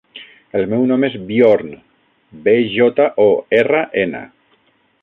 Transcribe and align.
El 0.59 0.63
meu 0.71 0.85
nom 0.91 1.05
és 1.09 1.17
Bjorn: 1.27 1.69
be, 2.49 2.57
jota, 2.79 3.09
o, 3.27 3.29
erra, 3.61 3.85
ena. 4.07 4.29